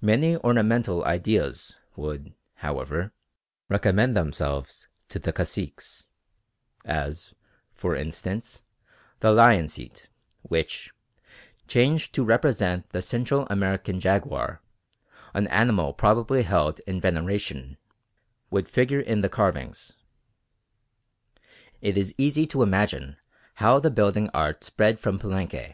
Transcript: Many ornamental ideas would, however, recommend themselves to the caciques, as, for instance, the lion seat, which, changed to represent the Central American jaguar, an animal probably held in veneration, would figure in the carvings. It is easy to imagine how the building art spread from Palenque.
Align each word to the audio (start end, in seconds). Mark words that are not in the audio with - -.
Many 0.00 0.38
ornamental 0.38 1.04
ideas 1.04 1.74
would, 1.96 2.32
however, 2.54 3.12
recommend 3.68 4.16
themselves 4.16 4.88
to 5.08 5.18
the 5.18 5.34
caciques, 5.34 6.08
as, 6.86 7.34
for 7.74 7.94
instance, 7.94 8.62
the 9.20 9.32
lion 9.32 9.68
seat, 9.68 10.08
which, 10.40 10.94
changed 11.68 12.14
to 12.14 12.24
represent 12.24 12.88
the 12.88 13.02
Central 13.02 13.46
American 13.50 14.00
jaguar, 14.00 14.62
an 15.34 15.46
animal 15.48 15.92
probably 15.92 16.44
held 16.44 16.80
in 16.86 16.98
veneration, 16.98 17.76
would 18.50 18.66
figure 18.66 19.00
in 19.00 19.20
the 19.20 19.28
carvings. 19.28 19.92
It 21.82 21.98
is 21.98 22.14
easy 22.16 22.46
to 22.46 22.62
imagine 22.62 23.18
how 23.56 23.78
the 23.78 23.90
building 23.90 24.30
art 24.32 24.64
spread 24.64 24.98
from 24.98 25.18
Palenque. 25.18 25.62